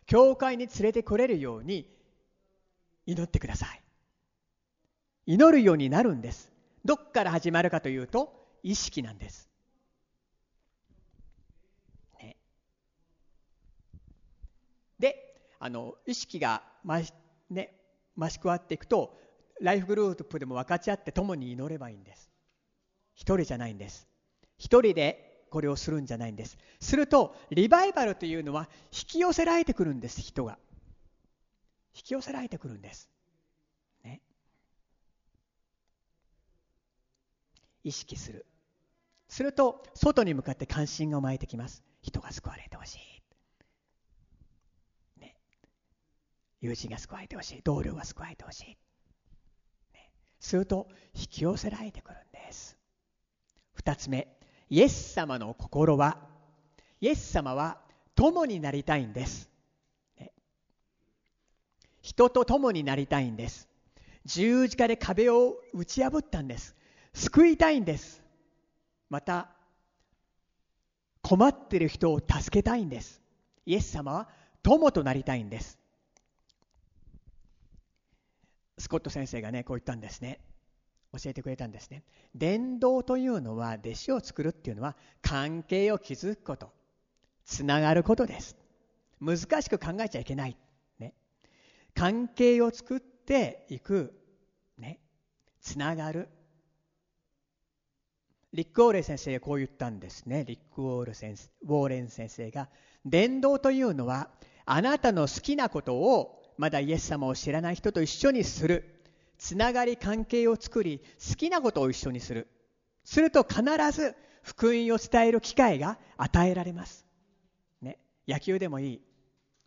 [0.07, 1.87] 教会に連れてこれるように
[3.07, 3.83] 祈ってください。
[5.27, 6.55] 祈るようになるんです。
[6.85, 9.49] どっから始まるかというと意識なんです、
[12.21, 12.37] ね、
[14.99, 17.13] であの意識が増し,、
[17.51, 17.75] ね、
[18.17, 19.19] 増し加わっていくと
[19.61, 22.31] ライフグループでも分かち合って共に祈ればいいんです。
[23.15, 24.09] 一人じゃないんです。
[24.59, 26.59] 一人でこれをするんじゃないんです。
[26.81, 30.59] するとリバイバルというのは引き寄せられてくるんです人が。
[31.97, 33.09] 引き寄せられてくるんです、
[34.03, 34.21] ね、
[37.85, 38.47] 意識する。
[39.29, 41.85] すると外に向かって関心が湧いてきます。
[42.03, 43.14] 人が救われてほしい、
[46.65, 47.61] 友人が救われてほしい。
[47.63, 48.65] 同僚が救われてほしい、
[49.93, 52.79] ね、すると引き寄せられてくるんです。
[53.83, 54.35] 2つ目。
[54.71, 56.17] イエス様の心は
[57.03, 57.83] イエス様は
[58.15, 59.51] 友になりたいんです。
[62.01, 63.69] 人と共になりたいんです。
[64.25, 66.75] 十字架で壁を打ち破ったんです。
[67.13, 68.23] 救いたいんです。
[69.11, 69.51] また
[71.21, 73.21] 困っている人を助けたいんです。
[73.67, 74.29] イエス様は
[74.63, 75.79] 友となりたいんです。
[78.79, 80.41] スコット先生がねこう言ったんですね。
[81.13, 82.03] 教えてくれたんですね。
[82.35, 86.73] 伝道というのは弟子を作るっていうのは関係を築くこと。
[87.45, 88.57] つながることです。
[89.21, 90.57] 難しく考えちゃいけない。
[90.99, 91.15] ね。
[91.95, 94.15] 関係を作っていく、
[94.77, 94.99] ね、
[95.61, 96.29] つながる。
[98.53, 100.45] リック・オーレン先生がこう言ったんですね。
[100.45, 102.69] リック・オール先生ウォーレン先生が。
[103.05, 104.31] 伝道というのは、
[104.65, 108.85] あなたの好きなことをまだイエス様を知らない人と一緒にする。
[109.39, 112.49] つながり関係を作り、好きなことを一緒にする。
[113.05, 113.63] すると必
[113.93, 117.07] ず福音を伝える機会が与えられます。
[117.83, 119.01] ね、野球でもいい。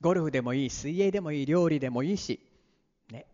[0.02, 2.40] ゴルフでもいい水泳でもいい料理でもいいし、
[3.12, 3.26] ね、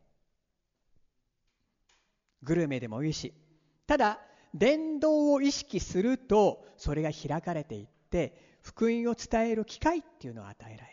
[2.41, 3.33] グルメでもいいし
[3.85, 4.19] ただ
[4.53, 10.92] 伝道を意識するとそれが開かれていって福音を伝える機会っていうのを与えられ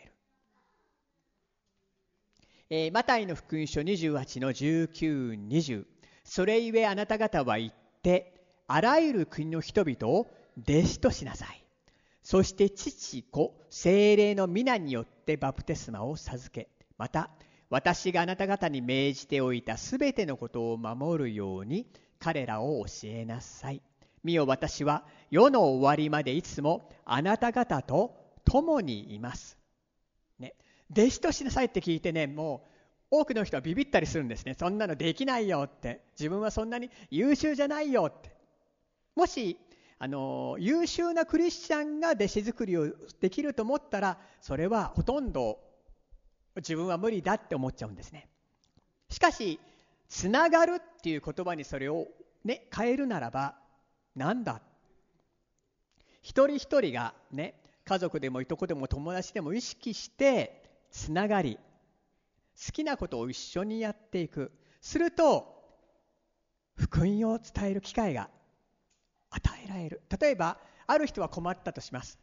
[2.73, 5.83] えー、マタイの福音書28の1920
[6.23, 8.33] それゆえあなた方は行って
[8.65, 11.65] あらゆる国の人々を弟子としなさい
[12.23, 17.29] そして父子精霊の皆によってバプテスマを授けまた
[17.69, 21.85] 私があなた方に命じておいたすべてのことを守るように
[22.19, 23.81] 彼らを教えなさい。
[24.23, 29.60] 見よ私は世の終わりまでいつもあなた方と共にいます。
[30.91, 32.67] 弟子としなさいって聞いてねも
[33.11, 34.55] う多くの人はビビったりするんですね。
[34.57, 36.01] そんなのできないよって。
[36.17, 38.31] 自分はそんなに優秀じゃないよって。
[39.15, 39.57] もし
[39.99, 42.87] あの優秀なクリスチャンが弟子作りを
[43.19, 45.59] できると思ったらそれはほとんど
[46.55, 48.29] 自分は無理だって思っちゃうんですね。
[49.09, 49.59] しかし
[50.07, 52.07] つながるっていう言葉にそれを
[52.45, 53.55] ね変えるならば
[54.15, 54.61] なんだ？
[56.21, 60.60] 一人一人がね家族でもいとこでも友達でも意識して
[60.91, 61.57] つながり
[62.63, 64.51] 好きなことを一緒にやっていく。
[64.81, 65.61] すると
[66.75, 68.29] 福音を伝える機会が
[69.29, 70.01] 与えられる。
[70.19, 72.19] 例えばある人は困ったとします。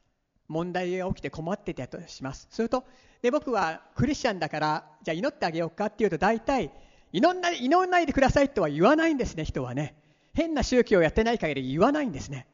[0.48, 2.48] 問題が起きて困ってたとします。
[2.50, 2.84] すると
[3.22, 6.70] で僕はクリスチャンだからじゃあ祈ってあげようかっていうと大体
[7.12, 9.94] 祈んない祈らないでくださいとは言わないんですね人はね。
[10.34, 12.46] 変な宗教をやってない限り言わないんですね。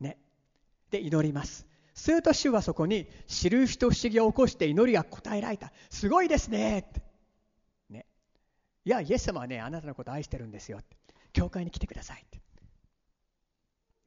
[0.00, 0.18] ね。
[0.90, 1.69] で祈ります。
[1.94, 5.72] すると主はそこに知る人不思議を起こして祈りが答えられた。
[5.90, 6.80] すごいですね。
[6.80, 7.02] って
[7.90, 8.06] ね。
[8.84, 10.96] いやイエス様はねあなたのこと愛してるんですよって。
[11.32, 12.40] 教会に来てくださいって。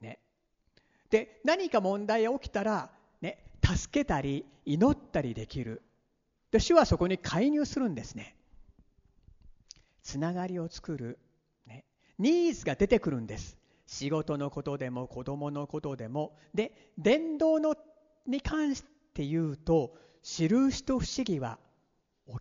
[0.02, 0.20] ね。
[1.10, 2.92] で何か問題が起きたら、
[3.22, 5.82] ね、助けたり祈ったりできる。
[6.52, 8.36] で主はそこに介入するんですね。
[10.04, 11.18] つながりを作る、
[11.66, 11.86] ね、
[12.20, 13.58] ニーズが出てくるんです。
[13.94, 17.76] 仕事のことでも子供のことでもで伝道の
[18.26, 21.60] に関して言うと印と不思議は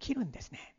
[0.00, 0.74] 起きるんですね。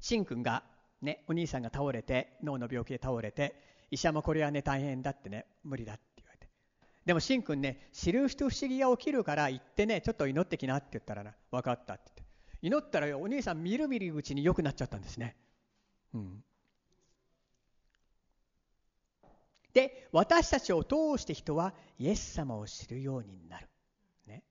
[0.00, 0.64] しんくんが、
[1.00, 3.54] ね、お兄さんが倒れて脳の病気で倒れて
[3.90, 6.46] 医者もこれはね大変だってね無理だって言われて
[7.06, 15.36] でもしんくんね印と不思議が起きるから行ってねちょっと祈ってきなって言ったらな分かったって言って祈ったらお兄さんみるみるうちに良くなっちゃったんですね。
[16.12, 16.44] うん、
[19.78, 23.68] で私たちを通して人はイエス様を知るようになる。
[24.26, 24.42] ね、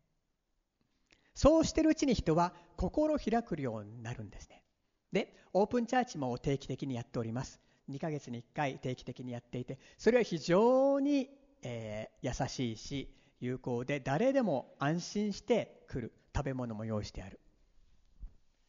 [1.34, 4.64] そうしてるうちに人は心を開くようになるんですね。
[5.12, 7.60] でオープンチャーチも定期的にやっております。
[7.92, 11.30] 2ヶ月に1回定期的にやっていてそれは非常に、
[11.62, 17.42] えー、優しいし有効で誰でも安心して来る食べ物も用意してある。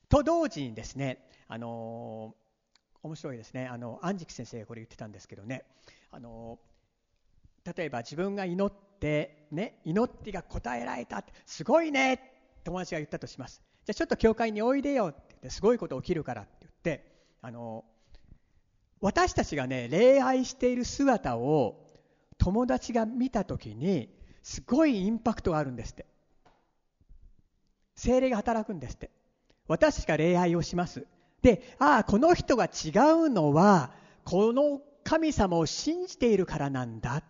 [0.09, 5.65] と同時にですね、あのー、面白いですねあの安食先生がこれ言ってたんですけどね、
[6.11, 6.59] あの、
[7.77, 12.33] 例えば自分が祈って、ね、祈ってが答えられたすごいね
[12.65, 13.63] 友達が言ったとします。
[13.85, 17.05] じゃあちょっと教会においでよって言ってすごいこと起きるからって言って、
[17.43, 17.85] あの、
[19.01, 21.87] 私たちがね礼拝している姿を
[22.39, 24.09] 友達が見た時に
[24.43, 26.07] すごいインパクトがあるんですって。
[27.95, 29.11] 精霊が働くんですって。
[29.67, 31.07] 私が礼拝をします。
[31.43, 32.89] で、ああ、この人が違
[33.27, 33.93] うのは、
[34.25, 37.23] この神様を信じているからなんだ。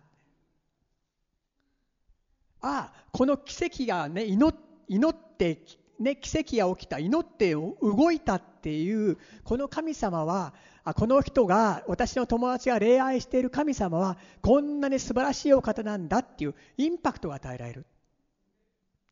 [2.59, 5.61] ああ、この奇跡がね、祈って、
[5.97, 17.85] ね、奇跡が起きた、祈って動いたっていう、この神様は、あこの人が、私の友達が礼拝している神様は、こんなに素晴らしいお方なんだっていうインパクトが与えられる。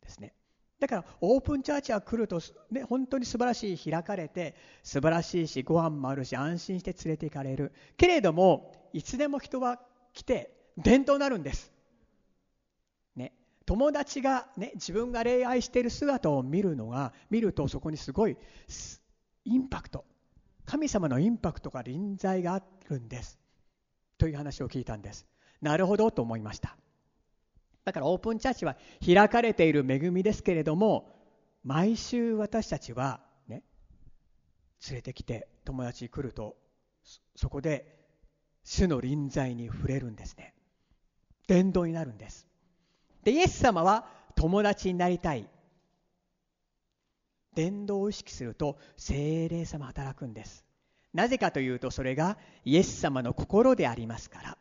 [0.01, 0.34] ですね。
[0.80, 7.74] だからオープンチャーチは来ると、ね、本当に素晴らしい開かれて素晴らしいしご飯もあるし安心して連れて行かれる。
[7.98, 9.80] けれどもいつでも人は
[10.13, 11.72] 来て伝統になるんです、
[13.16, 13.34] ね、
[13.66, 18.38] 友達が、ね、自分が礼拝している姿を見るのが見るとそこにすごい
[19.46, 20.06] インパクト。
[20.66, 23.40] 神様のインパクトが臨在があるんです。
[24.18, 25.26] という話を聞いたんです。
[25.62, 26.76] なるほどと思いました。
[27.88, 31.10] だからオープンチャーチは開かれている恵みですけれども
[31.63, 33.63] 毎週私たちはね
[34.89, 36.58] 連れてきて友達来ると
[37.38, 37.97] そこで
[38.65, 40.54] 主の臨在に触れるんですね。
[41.47, 42.45] 伝道になるんです。
[43.23, 45.47] でイエス様は友達になりたい。
[47.56, 50.65] 伝道を意識すると精霊様働くんです。
[51.13, 54.58] なぜかというとそれがイエス様の心でありますから、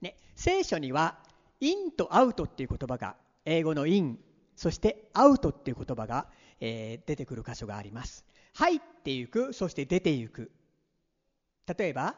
[0.00, 1.18] ね、聖書には
[1.60, 4.18] インとアウトっていう言葉が英語のイン
[4.56, 6.26] そしてアウトっていう言葉が、
[6.60, 8.24] えー、出てくる箇所があります。
[8.54, 10.50] 入っていくそして出ていく。
[11.78, 12.16] 例えば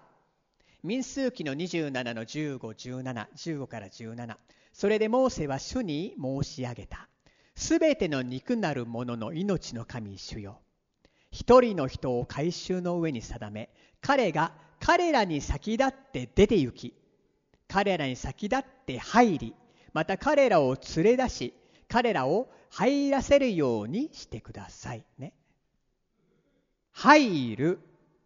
[0.83, 4.37] 民数記の27の151715から17
[4.73, 7.09] それでモーセは主に申し上げた。
[7.55, 10.61] すべての肉なるものの命の神主よ。
[11.31, 16.95] 一人の人を改宗の上に定め彼が彼らに先立って出て行き
[17.71, 19.55] 彼らに先立って入り
[19.93, 21.55] また彼らを連れ出し
[21.89, 25.05] 彼らを入らせるようにしてください。
[25.19, 25.33] ね。
[26.93, 27.81] 入る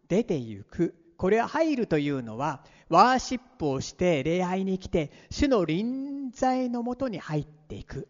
[0.07, 0.95] 出て行く。
[1.17, 8.07] これは入るというのはワーシップをして礼拝に来て主の臨在のもとに入っていく。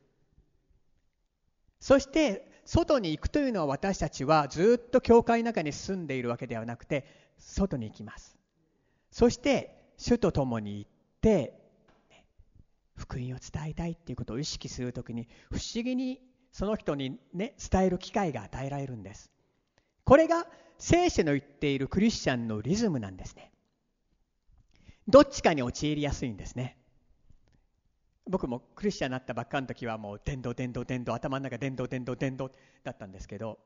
[1.79, 7.05] そして外に行くというのは私たちはずっと教会の中に住んでいるわけではなくて
[7.37, 8.37] 外に行きます。
[9.11, 10.87] そして主と共に行
[11.33, 11.53] っ、
[12.95, 19.29] 福音を伝えたいっていうことを意識するときに不思議にその人に、ね、伝える機会が与えられるんです。
[20.05, 23.51] これが聖書の言っているクリスチャンのリズムなんですね。
[25.07, 26.77] どっちかに陥りやすいんですね。
[28.27, 32.51] 僕もクリスチャンになったばっかの時はもう伝道伝道伝道頭の中伝道伝道伝道
[32.83, 33.59] だったんですけど。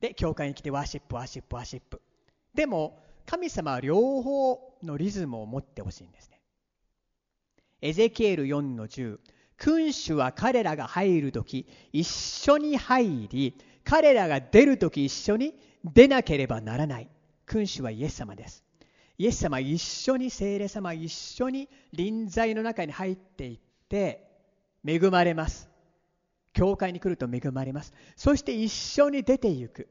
[0.00, 2.00] で教会に来てワーシップワーシップワーシップ。
[2.54, 6.40] でも神様は両方のリズムを持ってほしいんですね。
[7.80, 9.18] エゼキエル4の10
[9.56, 15.54] 君主は彼らが入る時一緒に入り彼らが出る時一緒に
[15.84, 17.08] 出なければならない。
[17.46, 18.64] 君主はイエス様です。
[19.18, 23.58] イエス様一緒に聖霊様一緒に臨在の中に入っていっ
[23.88, 24.26] て
[24.86, 25.68] 恵まれます。
[26.52, 27.92] 教会に来ると恵まれます。
[28.16, 29.88] そして一緒に出ていく。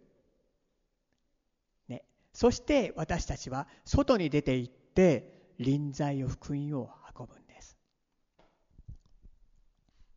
[2.33, 7.77] そして私たちは外に出て行って臨在を福音を運ぶんです。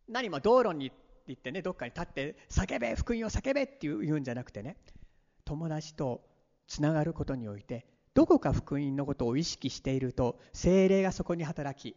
[0.08, 0.92] 何も道路に
[1.26, 4.76] 行ってねどっかに立って叫べ福音を叫べって言うんじゃなくてね
[5.44, 6.22] 友達と
[6.66, 11.96] つながることにおいてどこか福音のことを意識していると精霊がそこに働き、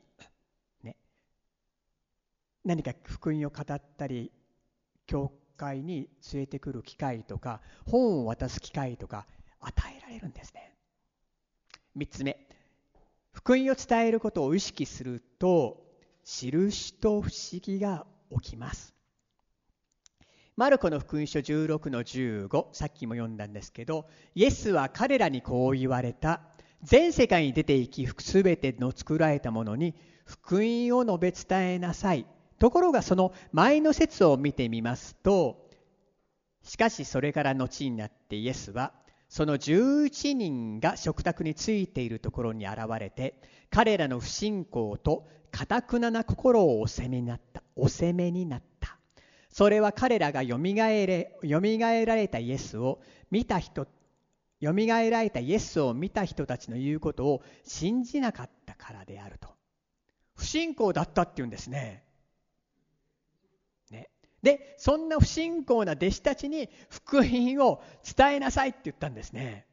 [0.83, 0.95] ね、
[2.63, 4.31] 何か福音を語ったり
[5.07, 9.25] 教会に連れてくる機会とか本を渡す機会とか
[9.61, 10.73] 与えられるんですね。
[11.97, 12.37] 3つ目。
[13.31, 15.83] 福音を伝えることを意識すると
[16.23, 18.93] 印と不思議が起きます。
[20.57, 26.41] マルコの福音書16の15さっきも読んだんですけどイエスは彼らにこう言われた。
[26.83, 29.95] 全世界に出て行き全ての作られたものに
[30.25, 32.25] 福音を述べ伝えなさい。
[32.59, 35.69] ところがその前の説を見てみますと
[36.63, 38.93] しかしそれから後になってイエスは
[39.27, 48.97] その11人が食卓についているところに現れて彼らの不信仰とかたくなな心をお責めになったお責めになった。
[49.49, 53.01] それは彼らがよみがえれよみがえられたイエスを
[53.31, 53.87] 見た人
[54.59, 59.49] よみがえられたイエスを見た人たちの言うことを信じなかったからであると。
[60.35, 62.04] 不信仰だったっていうんですねね。
[64.45, 67.25] でそんな不信仰な弟子たちに福音
[67.67, 67.81] を
[68.15, 69.65] 伝えなさいって言ったんですね。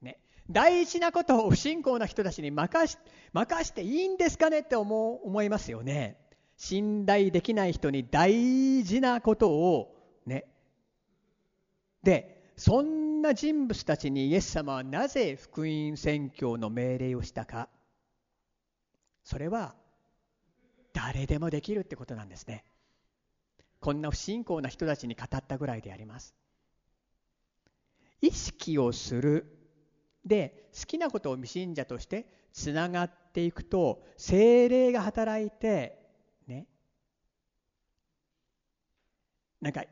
[0.00, 0.18] ね。
[0.50, 2.96] 大事なことを不信仰な人たちに任し
[3.34, 6.16] 任していいんですかねって思思いますよね。
[6.56, 9.94] 信頼できない人に大事なことを
[10.24, 10.46] ね。
[12.02, 17.68] でそんな人物たちにイエス様はなぜ福音宣教の命令をしたか。
[19.22, 19.74] それは
[20.94, 22.64] 誰でもできるってことなんですね。
[23.80, 26.34] こんな不信仰な人たちに語ったぐらいであります。
[28.20, 29.54] 意識をする。
[30.24, 35.98] で好きなことを未信者としてつながっていくと精霊が働いて
[36.46, 36.66] ね。
[39.60, 39.84] なんか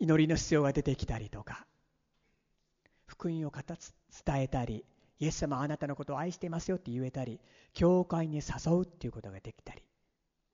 [0.00, 1.66] 祈りの必要が出てきたりとか。
[3.06, 4.84] 福音を伝えたり
[5.18, 7.40] イエス様あなたのことを愛していますよって言えたり
[7.72, 9.82] 教会に誘うっていうことができたり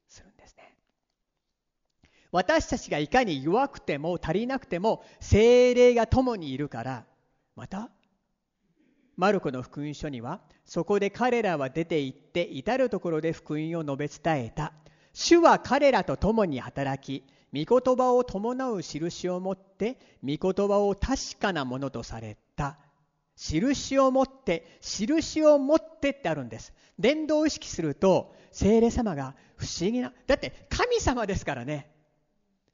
[0.08, 0.76] するんですね
[2.32, 7.04] 私たちがいかに弱くても足りなくても精霊が共にいるから
[7.56, 7.90] また？
[9.16, 14.72] マルコの福音書にはそこで彼らは出て行って至る所で福音を述べ伝えた。
[15.12, 22.78] 主は彼らと共に働き御言葉を伴う印を持って御言葉を確かなものとされた。
[23.36, 26.72] 印を持って印を持ってってあるんです。
[26.98, 31.90] 伝道を意識すると聖霊様が不思議なだって神様ですからね。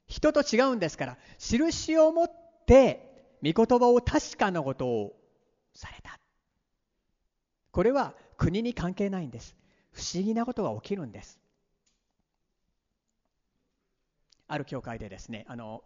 [0.07, 2.31] 人と違うんですから印を持っ
[2.65, 3.07] て
[3.43, 5.13] 御言葉を確かなことを
[5.73, 6.19] された。
[7.71, 9.55] これは国に関係ないんです。
[9.91, 11.39] 不思議なことが起きるんです。
[14.47, 15.83] ある教会でですねあの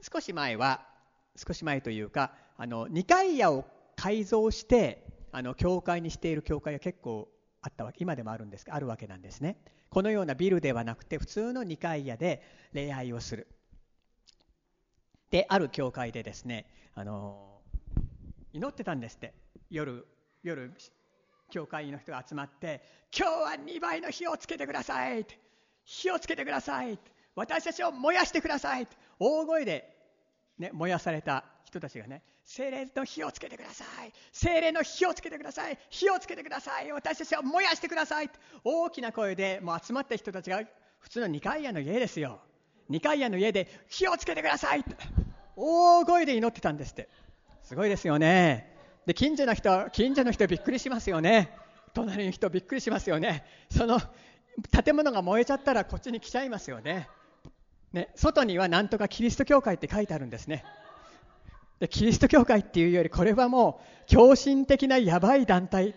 [0.00, 0.86] 少し前は
[1.36, 3.64] 少し前というかあの2階屋を
[3.96, 7.28] 改造してあの教会にしている教会が結構
[7.60, 9.58] あったわけ今でもあるんですあるわけなんですね。
[9.90, 13.46] このようなビルではなくて普通の2階屋で礼拝をする。
[15.30, 17.60] である教会でですねあの
[18.52, 19.34] 祈ってたんですって。
[19.70, 20.06] 夜
[20.42, 20.72] 夜
[21.50, 22.82] 教会の人が集まって
[23.16, 25.26] 今日は2倍の火をつけてください
[25.84, 26.98] 火をつけてください
[27.34, 28.86] 私たちを燃やしてください
[29.18, 29.96] 大声で、
[30.58, 34.12] ね、燃やされた人たちがね精霊の火をつけてください。
[34.32, 35.76] 精霊の火をつけてください。
[35.90, 36.92] 火をつけてください。
[36.92, 38.30] 私たちを燃やしてください。
[38.62, 40.62] 大きな声でもう集まった人たちが
[41.00, 42.40] 普通の2階屋の家ですよ。
[42.88, 44.84] 2階屋の家で火をつけてください。
[45.56, 47.08] 大声で祈ってたんですって。
[47.64, 48.72] すごいですよね。
[49.06, 51.50] で近所の人近所の人びっくりしますよね。
[51.94, 53.44] 隣の人びっくりしますよね。
[53.70, 53.98] その
[54.84, 57.08] 建物が燃えちゃったらこっちに来ちゃいますよね。
[57.92, 60.64] ね、外にはなんとかキリスト教会って書いてあるんですね。
[61.80, 65.94] でキリスト教会っていうよりこれはもう狂信的なやばい団体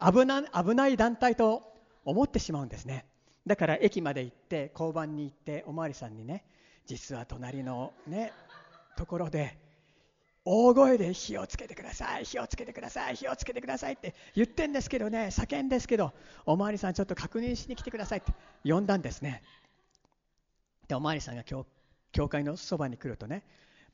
[0.00, 1.62] 危な危ない団体と
[2.04, 3.06] 思ってしまうんですね。
[3.46, 6.44] だから駅まで行って交番に行っておまわりさんにね
[6.86, 8.32] 実は隣のね
[8.96, 9.58] ところで
[10.44, 16.12] 大声で火をつけてください火をつけてください火をつけてくださいって言ってんですけどね叫んですけど
[16.46, 18.32] おまわりさんちょっと確認しに来てくださいって
[18.64, 19.42] 呼んだんですね。
[20.88, 21.66] でお巡りさんが教
[22.10, 23.42] 教会のそばに来るとね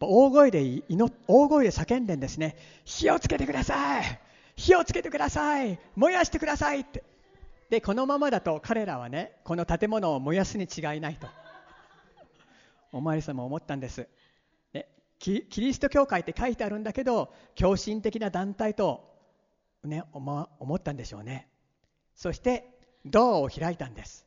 [0.00, 2.56] 大声で祈大声で叫んでんですね。
[2.84, 4.20] 火をつけてください。
[4.56, 5.78] 火をつけてください。
[5.96, 7.04] 燃やしてくださいって。
[7.70, 11.28] でこのままだと彼らはねこの建物を燃やすに違いないと。
[12.92, 14.08] お巡りさんも思ったんです、
[14.72, 14.88] ね、
[15.18, 19.04] キリスト教会って書いてあるんだけど狂信的な団体と、
[19.84, 21.48] ね、思ったんでしょうね。
[22.14, 22.64] そして
[23.04, 24.24] ドアを開いたんです。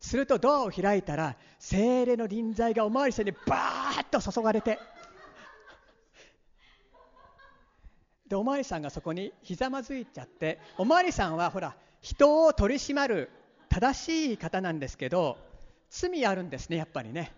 [0.00, 4.78] するとドアを開いたら精霊の臨在がお巡りさんにバーッと注がれて
[8.28, 13.30] でおまわりさんがそこにひざまずいちゃっておまわりさんはほら人を取り締まる
[13.68, 15.38] 正しい方なんですけど
[15.90, 17.32] 罪あるんですねやっぱりね。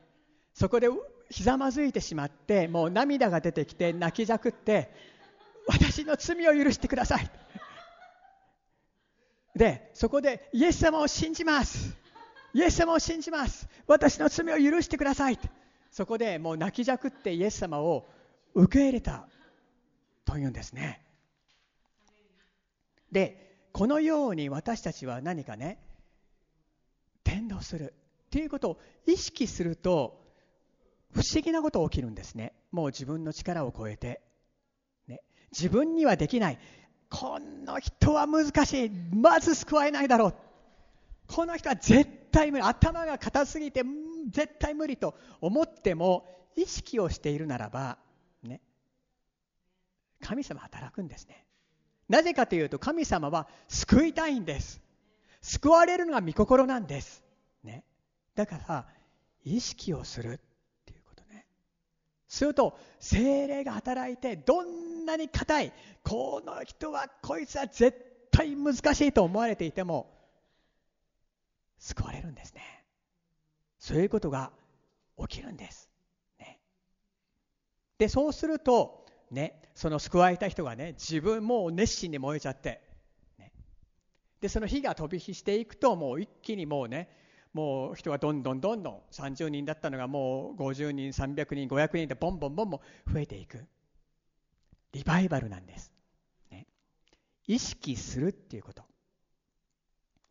[0.53, 0.89] そこで
[1.31, 4.91] ひざまずいてしまってもう涙が出てきて泣きじゃくって
[5.69, 7.31] 私の罪を許してください。
[9.55, 11.97] でそこでイエス様を信じます。
[12.53, 13.69] イエス様を信じます。
[13.87, 15.39] 私の罪を許してください。
[15.93, 18.09] そこでもう泣きじゃくってイエス様を
[18.55, 19.29] 受け入れた。
[20.31, 21.03] というんですね。
[23.11, 25.79] でこのように私たちは何かね
[27.25, 27.95] 伝道する
[28.27, 30.21] っていうことを意識すると
[31.13, 32.53] 不思議なこと起きるんですね。
[32.71, 34.21] もう自分の力を超えて、
[35.09, 35.21] ね、
[35.51, 36.59] 自分にはできない。
[37.09, 38.91] この人は難しい。
[39.13, 40.35] まず救われないだろう。
[41.27, 42.63] この人は絶対無理。
[42.63, 43.83] 頭が硬すぎて
[44.31, 47.99] 絶対無理と思っても意識をしているならば
[50.21, 51.45] 神様働くんですね。
[52.09, 54.81] なぜかというと神様は救いたいんです。
[55.41, 57.23] 救われるのが御心なんです。
[57.63, 57.85] ね。
[58.35, 58.87] だから
[59.45, 60.39] 意識をするっ
[60.85, 61.47] ていうことね。
[62.29, 70.13] すると精霊が働いてどんなに硬いこの人はこいつは絶対難しいと思われていても
[71.79, 72.81] 救われるんですね。
[73.81, 74.53] そういうことが
[75.19, 75.89] 起きるんです、
[76.39, 76.61] ね、
[77.99, 79.00] でそうすると
[79.31, 82.81] ねその救われた人がね自分も熱心に燃えちゃって、
[83.39, 83.53] ね、
[84.41, 87.09] でその火が飛び火していくともう一気にもうね
[87.53, 92.81] もう人がどんどんどんどん30人だったのがもう50人300人500人でボンボンボンボン
[93.13, 93.67] 増えていく。
[94.93, 95.93] リバイバルなんです、
[96.51, 96.67] ね、
[97.47, 98.83] 意識するっていうこと、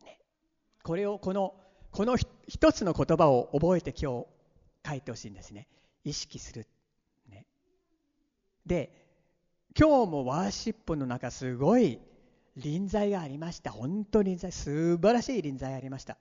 [0.04, 0.18] ね、
[0.82, 1.54] これをこの
[1.90, 4.26] この一つの言葉を覚えて今日
[4.86, 5.66] 書いてほしいんですね。
[6.04, 6.66] 意識する、ね、
[8.70, 8.92] で
[9.76, 11.98] 今日もワーシップの中すごい
[12.56, 13.72] 臨在がありました。
[13.72, 16.16] 本当に臨在素晴らしい臨在がありました。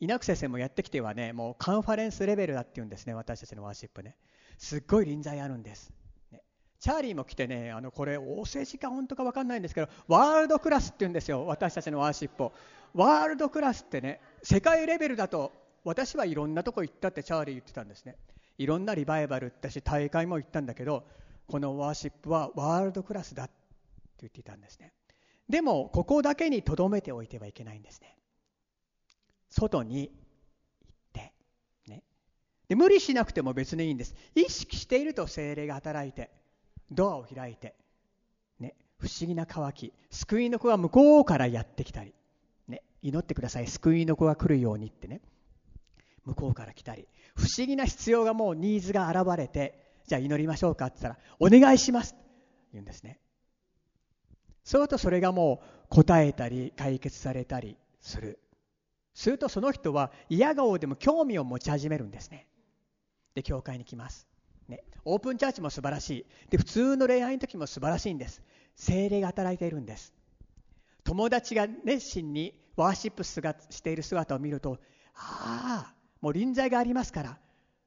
[0.00, 4.16] 稲久先生もやってきてはねもうカンファレンスレベルだっていうんですね私たちのワーシップね。
[4.58, 5.92] すっごい臨在あるんです、
[6.30, 6.42] ね、
[6.78, 12.50] チャーリーも来てねあのこれお政治か本当か分かんないんですけどワールドクラスっていうんですよ私たちのワーシップ
[12.92, 15.52] ワールドクラスってね世界レベルだと
[15.84, 18.16] 私はいろんなとこ行ったってチャーリー言ってたんですね。
[18.58, 21.06] いろんなリバイバル行ったし大会も行ったんだけど
[21.46, 23.52] このワーシップはワールドクラスだって
[24.20, 24.92] 言っていたんですね。
[25.48, 28.16] でもここだけにとどめておいてはいけないんですね。
[29.48, 30.12] 外に行っ
[31.12, 31.32] て。
[31.86, 32.02] ね。
[32.68, 34.14] で無理しなくても別にいいんです。
[34.34, 36.30] 意識していると精霊が働いて
[36.90, 37.74] ドアを開いて、
[38.60, 39.92] ね、不思議な渇き。
[40.10, 42.12] 救いの子が向こうからやってきたり、
[42.66, 43.66] ね、祈ってください。
[43.68, 45.22] 救いの子が来るようにってね。
[46.26, 47.08] 向こうから来たり。
[47.38, 49.78] 不思議な必要がもうニーズが現れて
[50.08, 52.24] じゃあ祈りましょうかって言ったらお願いしますって
[52.72, 53.20] 言うんですね。
[54.64, 58.40] そうするとそれがもう答えたり解決されたりする。
[59.14, 62.46] するとその人は嫌顔でも興味を持ち始めるんですね。
[63.34, 64.26] で教会に来ます。
[64.66, 66.26] ね、オープンチャーチも素晴らしい。
[66.50, 68.42] で普通の恋愛の時も素晴らしいんです。
[68.74, 70.12] 精霊が働いているんです。
[71.04, 74.78] 友達が熱心にワーシップしている姿を見ると
[75.14, 77.38] ああもう臨在がありますから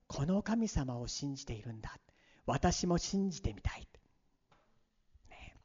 [0.07, 1.97] この神様を信じているんだ。
[2.45, 3.87] 私も信じてみたい、
[5.29, 5.55] ね、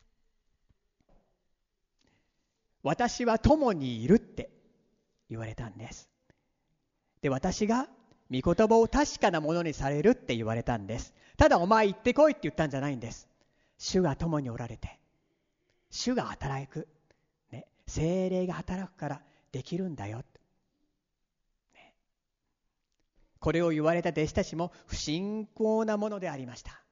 [2.82, 4.50] 私は共にいるって
[5.28, 6.08] 言われたんです。
[7.22, 7.88] で私が
[8.30, 11.14] 御言葉を確かなものにされるって言われたんです。
[11.36, 13.28] ただお前行ってこいって言ったんじゃないんです。
[13.78, 14.98] 主が共におられて
[15.90, 16.88] 主が働く、
[17.50, 20.18] ね、精霊が働くからできるんだよ、
[21.74, 21.94] ね、
[23.46, 26.82] これを言われた弟子たちも不信仰なものでありました。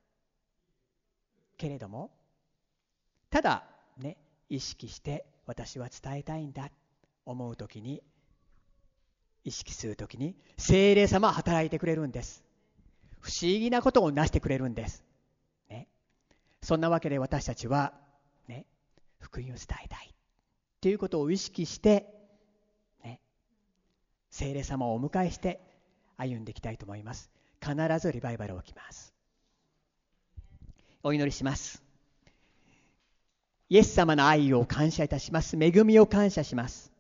[1.57, 2.13] けれども
[3.29, 3.65] ただ
[3.99, 4.17] ね
[4.49, 6.71] 意識して私は伝えたいんだ
[7.27, 8.05] 思う時に
[9.43, 12.45] 意識するときに精霊様は働いてくれるんです。
[13.19, 15.03] 不思議なことをなしてくれるんです、
[15.69, 15.89] ね、
[16.63, 17.95] そんなわけで私たちは、
[18.47, 18.65] ね、
[19.19, 20.15] 福音を伝えたい。
[20.81, 22.15] ということを意識して、
[23.03, 23.21] ね、
[24.31, 25.64] 精霊様をお迎えして
[26.17, 29.13] 歩んでいきたいと思います必ずリバイバル起きます
[31.03, 31.83] お祈りします
[33.69, 36.95] イエス様の愛を感謝いたします恵みを感謝します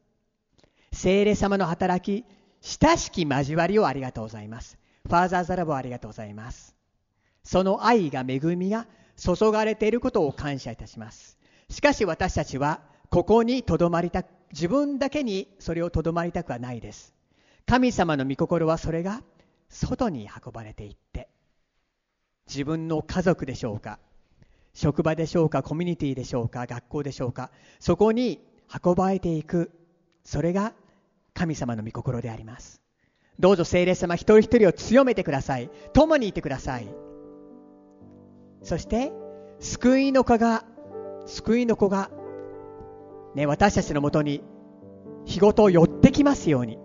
[0.94, 2.24] 聖霊様の働き、
[2.60, 4.78] 親しき交わりをありがとうございます。
[5.04, 6.74] ファーザーザラボありがとうございます。
[7.42, 8.86] その愛が恵みが
[9.16, 11.36] 注がれていることを感謝いたします。
[11.68, 17.12] しかし私たちはここにとどまりたく、自分だけにそれをとどまりたくはないです。
[17.66, 19.22] 神様の御心はそれが
[19.68, 21.28] 外に運ばれていって、
[22.46, 23.98] 自分の家族でしょうか、
[24.74, 28.40] 職場でしょうかコミュニティでしょうか学校でしょうかそこに
[28.84, 29.70] 運ばれていく
[30.24, 30.72] それが
[31.32, 32.80] 神様の御心であります。
[33.38, 35.70] どうぞ聖霊様一人一人を強めてください。
[35.92, 36.88] 共にいてください。
[38.62, 39.12] そして
[39.60, 40.64] 救いの子が
[41.26, 42.10] 救いの子が、
[43.34, 44.42] ね、私たちのもとに
[45.24, 46.78] 日ごと寄ってきますように。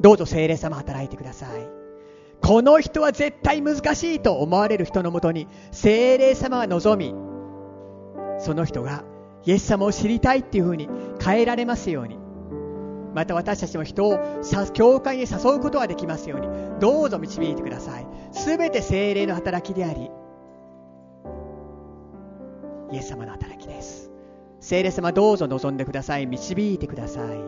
[0.00, 1.68] どうぞ聖霊様働いてください。
[2.42, 7.14] この人は絶対難しいと思われる人のもとに聖霊様が望み
[8.38, 9.04] その人が
[9.44, 10.88] イエス様を知りたいっていうふうに
[11.24, 12.18] 変えられますように
[13.14, 14.20] また私たちも人を
[14.74, 16.46] 教会に誘うことができますように
[16.78, 18.06] どうぞ導いてください。
[18.32, 20.10] すべて精霊の働きであり
[22.92, 24.10] イエス様の働きです。
[24.60, 26.26] 聖霊様どうぞ望んでください。
[26.26, 27.38] 導いてください。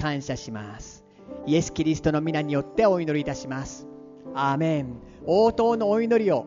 [0.00, 1.07] 感謝します。
[1.46, 3.86] イエス・キリストの皆によってお祈りいたします。
[4.34, 5.00] アーメン。
[5.24, 6.46] 応答のお祈りを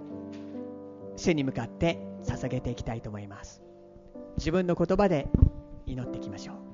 [1.16, 3.62] 主に向かって捧げていきたいと思います。
[4.38, 5.28] 自分の言葉で
[5.86, 6.71] 祈っていきましょう。